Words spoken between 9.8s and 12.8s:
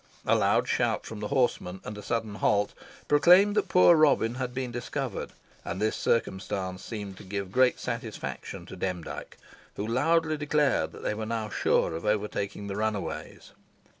loudly declared that they were now sure of overtaking the